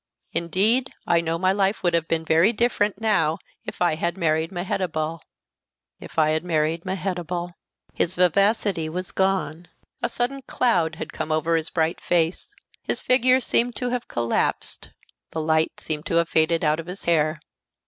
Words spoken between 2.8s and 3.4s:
now